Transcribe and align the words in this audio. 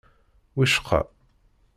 Wicqa. 0.57 0.99